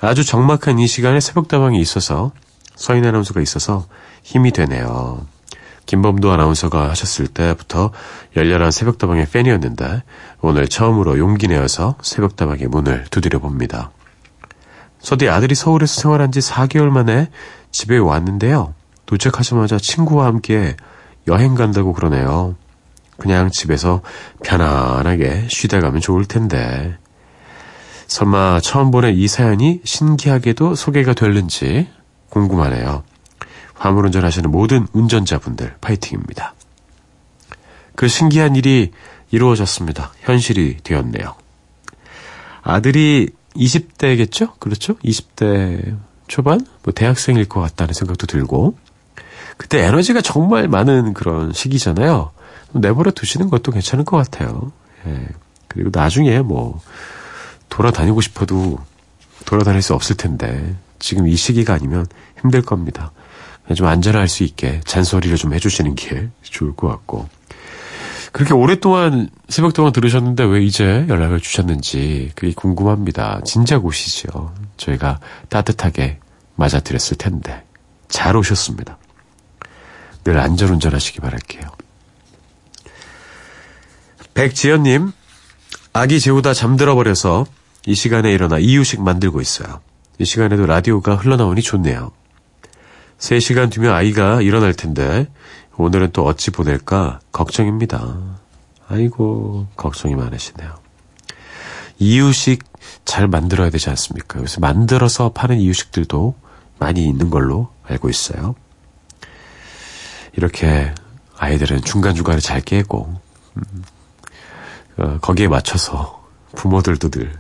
아주 0.01 0.25
적막한 0.25 0.79
이 0.79 0.87
시간에 0.87 1.19
새벽다방이 1.19 1.79
있어서 1.79 2.31
서인 2.75 3.05
아나운서가 3.05 3.39
있어서 3.41 3.85
힘이 4.23 4.51
되네요. 4.51 5.25
김범도 5.85 6.31
아나운서가 6.31 6.89
하셨을 6.89 7.27
때부터 7.27 7.91
열렬한 8.35 8.71
새벽다방의 8.71 9.27
팬이었는데 9.27 10.03
오늘 10.41 10.67
처음으로 10.67 11.19
용기 11.19 11.47
내어서 11.47 11.95
새벽다방의 12.01 12.67
문을 12.67 13.05
두드려 13.11 13.39
봅니다. 13.39 13.91
저도 15.01 15.31
아들이 15.31 15.53
서울에서 15.53 16.01
생활한 16.01 16.31
지 16.31 16.39
4개월 16.39 16.89
만에 16.89 17.29
집에 17.71 17.97
왔는데요. 17.97 18.73
도착하자마자 19.05 19.77
친구와 19.77 20.25
함께 20.25 20.75
여행 21.27 21.55
간다고 21.55 21.93
그러네요. 21.93 22.55
그냥 23.17 23.51
집에서 23.51 24.01
편안하게 24.43 25.47
쉬다 25.49 25.79
가면 25.79 26.01
좋을 26.01 26.25
텐데. 26.25 26.97
설마 28.11 28.59
처음 28.59 28.91
보낸 28.91 29.15
이 29.15 29.25
사연이 29.25 29.79
신기하게도 29.85 30.75
소개가 30.75 31.13
될는지 31.13 31.87
궁금하네요. 32.27 33.03
화물운전 33.73 34.25
하시는 34.25 34.51
모든 34.51 34.85
운전자분들 34.91 35.77
파이팅입니다. 35.79 36.53
그 37.95 38.09
신기한 38.09 38.57
일이 38.57 38.91
이루어졌습니다. 39.31 40.11
현실이 40.19 40.79
되었네요. 40.83 41.35
아들이 42.63 43.29
20대겠죠? 43.55 44.59
그렇죠? 44.59 44.95
20대 44.97 45.97
초반? 46.27 46.67
뭐 46.83 46.93
대학생일 46.93 47.47
것 47.47 47.61
같다는 47.61 47.93
생각도 47.93 48.27
들고 48.27 48.77
그때 49.55 49.85
에너지가 49.85 50.19
정말 50.19 50.67
많은 50.67 51.13
그런 51.13 51.53
시기잖아요. 51.53 52.31
내버려 52.73 53.11
두시는 53.11 53.49
것도 53.49 53.71
괜찮을 53.71 54.03
것 54.03 54.17
같아요. 54.17 54.73
예. 55.07 55.27
그리고 55.69 55.91
나중에 55.93 56.41
뭐 56.41 56.81
돌아다니고 57.71 58.21
싶어도 58.21 58.77
돌아다닐 59.45 59.81
수 59.81 59.95
없을 59.95 60.15
텐데 60.15 60.75
지금 60.99 61.27
이 61.27 61.35
시기가 61.35 61.73
아니면 61.73 62.05
힘들 62.39 62.61
겁니다. 62.61 63.11
좀 63.75 63.87
안전할 63.87 64.27
수 64.27 64.43
있게 64.43 64.81
잔소리를 64.85 65.35
좀 65.37 65.53
해주시는 65.53 65.95
게 65.95 66.29
좋을 66.43 66.75
것 66.75 66.87
같고 66.89 67.27
그렇게 68.31 68.53
오랫동안 68.53 69.29
새벽 69.49 69.73
동안 69.73 69.91
들으셨는데 69.93 70.43
왜 70.43 70.63
이제 70.63 71.05
연락을 71.09 71.39
주셨는지 71.39 72.31
그게 72.35 72.53
궁금합니다. 72.53 73.41
진작 73.45 73.85
오시죠. 73.85 74.53
저희가 74.77 75.19
따뜻하게 75.49 76.19
맞아드렸을 76.55 77.17
텐데 77.17 77.63
잘 78.09 78.35
오셨습니다. 78.35 78.97
늘 80.23 80.37
안전운전 80.37 80.93
하시기 80.93 81.19
바랄게요. 81.19 81.63
백지연님, 84.33 85.11
아기 85.93 86.19
재우다 86.19 86.53
잠들어 86.53 86.95
버려서 86.95 87.45
이 87.85 87.95
시간에 87.95 88.31
일어나 88.31 88.59
이유식 88.59 89.01
만들고 89.01 89.41
있어요. 89.41 89.81
이 90.19 90.25
시간에도 90.25 90.65
라디오가 90.65 91.15
흘러나오니 91.15 91.61
좋네요. 91.61 92.11
3시간 93.17 93.71
뒤면 93.71 93.93
아이가 93.93 94.41
일어날 94.41 94.73
텐데 94.73 95.27
오늘은 95.77 96.11
또 96.11 96.25
어찌 96.25 96.51
보낼까 96.51 97.19
걱정입니다. 97.31 98.17
아이고 98.87 99.67
걱정이 99.75 100.15
많으시네요. 100.15 100.75
이유식 101.97 102.63
잘 103.05 103.27
만들어야 103.27 103.69
되지 103.69 103.89
않습니까? 103.89 104.39
요새 104.39 104.59
만들어서 104.59 105.31
파는 105.31 105.59
이유식들도 105.59 106.35
많이 106.79 107.05
있는 107.05 107.29
걸로 107.29 107.69
알고 107.83 108.09
있어요. 108.09 108.55
이렇게 110.35 110.93
아이들은 111.37 111.81
중간중간에 111.81 112.39
잘 112.39 112.61
깨고 112.61 113.19
음, 113.57 113.83
어, 114.97 115.17
거기에 115.21 115.47
맞춰서 115.47 116.23
부모들도 116.55 117.09
늘 117.09 117.33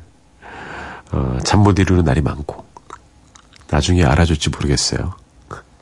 어, 1.11 1.37
잠못 1.43 1.79
이루는 1.79 2.03
날이 2.03 2.21
많고 2.21 2.65
나중에 3.69 4.03
알아줄지 4.03 4.49
모르겠어요. 4.49 5.13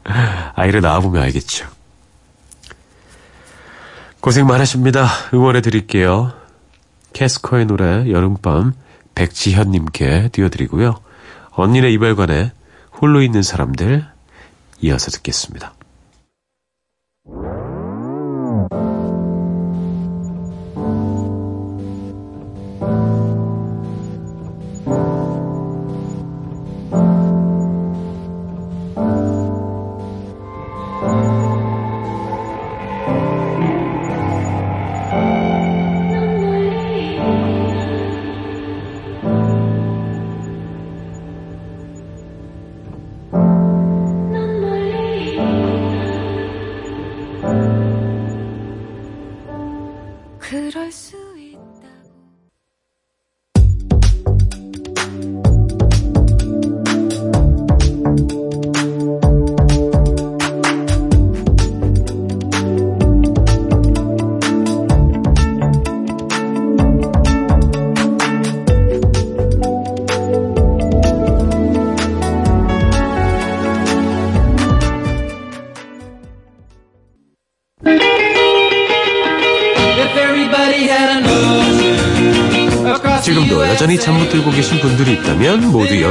아이를 0.55 0.81
낳아보면 0.81 1.21
알겠죠. 1.23 1.67
고생 4.21 4.47
많으십니다. 4.47 5.07
응원해 5.33 5.61
드릴게요. 5.61 6.33
캐스커의 7.13 7.65
노래 7.65 8.09
여름밤 8.11 8.73
백지현님께 9.15 10.29
띄워드리고요. 10.31 10.95
언니네 11.51 11.91
이별관에 11.91 12.51
홀로 13.01 13.21
있는 13.21 13.43
사람들 13.43 14.05
이어서 14.81 15.11
듣겠습니다. 15.11 15.73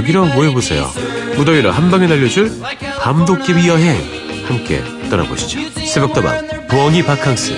여기로 0.08 0.24
모여보세요. 0.28 0.90
무더위를 1.36 1.70
한 1.70 1.90
방에 1.90 2.06
날려줄 2.06 2.50
밤도깨비 3.02 3.68
여행 3.68 3.94
함께 4.46 4.82
떠나보시죠. 5.10 5.60
새벽다방 5.84 6.66
부엉이 6.68 7.02
바캉스. 7.04 7.52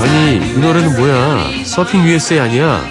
아니 0.00 0.36
이 0.36 0.58
노래는 0.58 0.96
뭐야 0.96 1.64
서핑 1.64 2.04
USA 2.06 2.40
아니야 2.40 2.84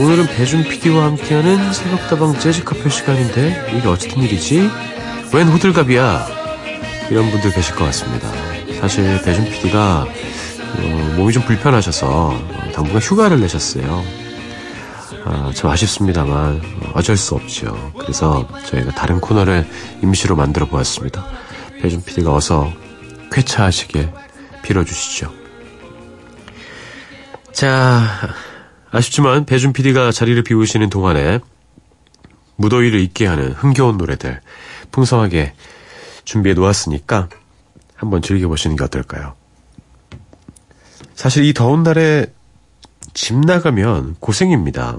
오늘은 0.00 0.26
배준 0.28 0.64
PD와 0.64 1.04
함께하는 1.04 1.72
새벽다방 1.74 2.38
재즈 2.38 2.64
카페 2.64 2.88
시간인데 2.88 3.74
이게 3.76 3.86
어쨌든 3.86 4.22
일이지? 4.22 4.70
웬 5.34 5.48
호들갑이야? 5.48 6.43
이런 7.10 7.30
분들 7.30 7.52
계실 7.52 7.74
것 7.74 7.84
같습니다. 7.84 8.28
사실 8.80 9.20
배준 9.22 9.44
PD가 9.44 10.06
어, 10.76 11.14
몸이 11.16 11.32
좀 11.32 11.42
불편하셔서 11.44 12.06
어, 12.30 12.72
당분간 12.72 13.00
휴가를 13.00 13.40
내셨어요. 13.40 14.04
아, 15.24 15.52
참 15.54 15.70
아쉽습니다만 15.70 16.60
어, 16.82 16.92
어쩔 16.94 17.16
수 17.16 17.34
없죠. 17.34 17.92
그래서 17.98 18.48
저희가 18.66 18.92
다른 18.92 19.20
코너를 19.20 19.66
임시로 20.02 20.36
만들어 20.36 20.66
보았습니다. 20.66 21.26
배준 21.80 22.02
PD가 22.02 22.34
어서 22.34 22.72
쾌차하시게 23.30 24.10
빌어주시죠. 24.62 25.32
자, 27.52 28.02
아쉽지만 28.90 29.44
배준 29.44 29.72
PD가 29.72 30.10
자리를 30.10 30.42
비우시는 30.42 30.90
동안에 30.90 31.40
무더위를 32.56 33.00
잊게 33.00 33.26
하는 33.26 33.52
흥겨운 33.52 33.96
노래들 33.96 34.40
풍성하게 34.90 35.54
준비해 36.24 36.54
놓았으니까 36.54 37.28
한번 37.94 38.22
즐겨보시는 38.22 38.76
게 38.76 38.84
어떨까요? 38.84 39.34
사실 41.14 41.44
이 41.44 41.54
더운 41.54 41.82
날에 41.82 42.26
집 43.12 43.36
나가면 43.36 44.16
고생입니다. 44.20 44.98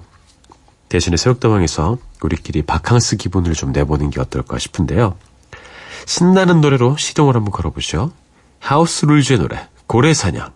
대신에 0.90 1.18
새벽다방에서 1.18 1.98
우리끼리 2.22 2.62
바캉스 2.62 3.18
기분을 3.18 3.54
좀 3.54 3.72
내보는 3.72 4.10
게 4.10 4.22
어떨까 4.22 4.58
싶은데요. 4.58 5.18
신나는 6.06 6.62
노래로 6.62 6.98
시동을 6.98 7.36
한번 7.36 7.52
걸어보죠. 7.52 8.12
하우스 8.60 9.06
룰즈의 9.06 9.40
노래 9.40 9.68
고래사냥 9.88 10.52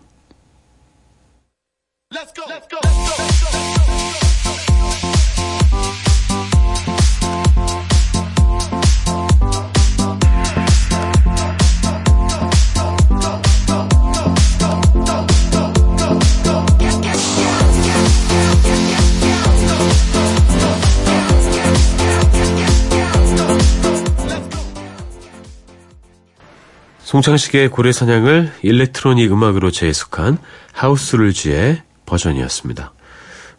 송창식의 27.10 27.70
고래 27.70 27.90
사냥을 27.90 28.52
일렉트로닉 28.62 29.32
음악으로 29.32 29.72
재해석한 29.72 30.38
하우스룰즈의 30.70 31.82
버전이었습니다. 32.06 32.92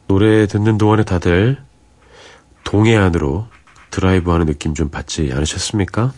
노래 0.07 0.47
듣는 0.47 0.77
동안에 0.77 1.03
다들 1.03 1.57
동해안으로 2.63 3.47
드라이브하는 3.89 4.45
느낌 4.45 4.73
좀 4.73 4.87
받지 4.87 5.31
않으셨습니까? 5.33 6.13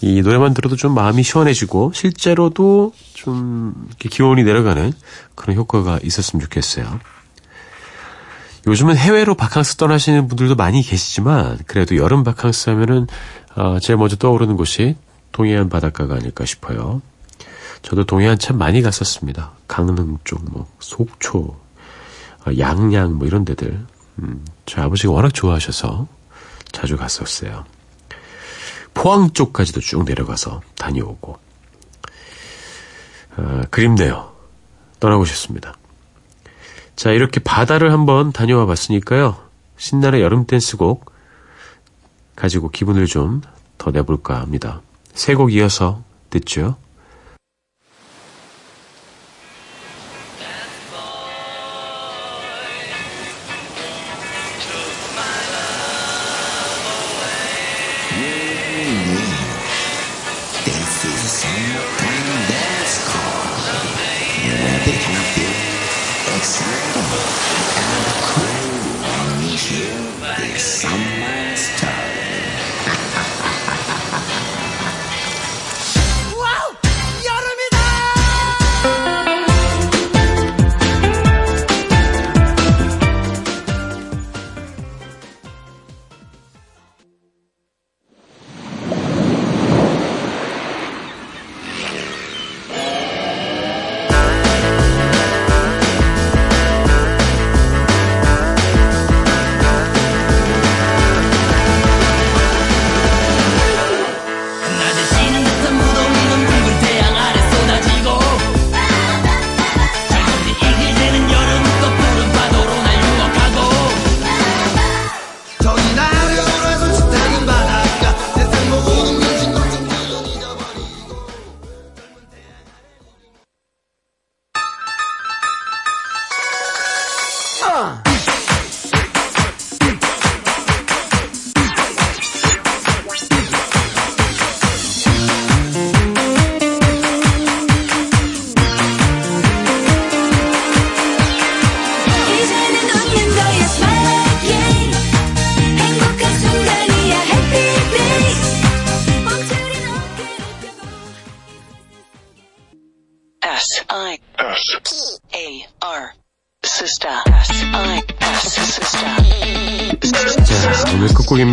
이 0.00 0.22
노래만 0.22 0.54
들어도 0.54 0.76
좀 0.76 0.94
마음이 0.94 1.24
시원해지고 1.24 1.90
실제로도 1.92 2.92
좀 3.14 3.88
기온이 3.98 4.44
내려가는 4.44 4.92
그런 5.34 5.56
효과가 5.56 5.98
있었으면 6.04 6.40
좋겠어요. 6.44 7.00
요즘은 8.68 8.96
해외로 8.96 9.34
바캉스 9.34 9.74
떠나시는 9.74 10.28
분들도 10.28 10.54
많이 10.54 10.82
계시지만 10.82 11.58
그래도 11.66 11.96
여름 11.96 12.22
바캉스 12.22 12.70
하면은 12.70 13.08
어, 13.56 13.80
제일 13.80 13.96
먼저 13.96 14.14
떠오르는 14.14 14.56
곳이 14.56 14.94
동해안 15.32 15.68
바닷가가 15.68 16.14
아닐까 16.14 16.44
싶어요. 16.44 17.02
저도 17.82 18.04
동해안 18.04 18.38
참 18.38 18.58
많이 18.58 18.80
갔었습니다. 18.82 19.52
강릉 19.66 20.18
쪽, 20.24 20.44
뭐 20.50 20.70
속초, 20.78 21.58
어, 22.46 22.50
양양 22.58 23.18
뭐 23.18 23.26
이런 23.26 23.44
데들. 23.44 23.84
음, 24.18 24.44
저희 24.66 24.84
아버지가 24.84 25.12
워낙 25.12 25.32
좋아하셔서 25.34 26.06
자주 26.70 26.96
갔었어요. 26.96 27.64
포항 28.94 29.32
쪽까지도 29.32 29.80
쭉 29.80 30.04
내려가서 30.04 30.60
다녀오고. 30.76 31.38
아, 33.36 33.62
그립네요. 33.70 34.32
떠나고 35.00 35.24
싶습니다. 35.24 35.74
자, 36.94 37.10
이렇게 37.10 37.40
바다를 37.40 37.92
한번 37.92 38.32
다녀와 38.32 38.66
봤으니까요. 38.66 39.36
신나는 39.78 40.20
여름 40.20 40.46
댄스곡 40.46 41.10
가지고 42.36 42.68
기분을 42.68 43.06
좀 43.06 43.40
더 43.82 43.90
내볼까 43.90 44.40
합니다. 44.40 44.80
세 45.14 45.34
곡 45.34 45.52
이어서 45.52 46.02
듣죠. 46.30 46.76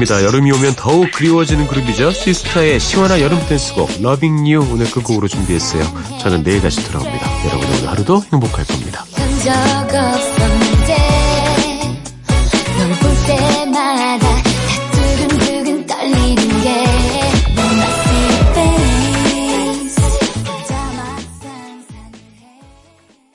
끝곡입니다. 0.09 0.23
여름이 0.23 0.51
오면 0.51 0.73
더욱 0.75 1.11
그리워지는 1.11 1.67
그룹이죠. 1.67 2.11
시스타의 2.11 2.79
시원한 2.79 3.21
여름 3.21 3.39
댄스곡 3.47 3.91
Loving 3.99 4.51
You 4.51 4.73
오늘 4.73 4.89
끝곡으로 4.89 5.27
준비했어요. 5.27 5.83
저는 6.19 6.43
내일 6.43 6.61
다시 6.61 6.83
돌아옵니다. 6.83 7.45
여러분 7.45 7.67
오늘 7.69 7.87
하루도 7.87 8.23
행복할 8.33 8.65
겁니다. 8.65 9.05